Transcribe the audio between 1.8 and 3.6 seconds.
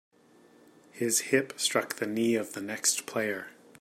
the knee of the next player.